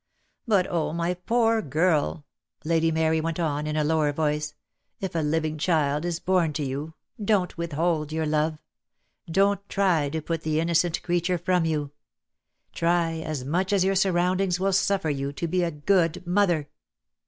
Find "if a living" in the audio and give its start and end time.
4.99-5.59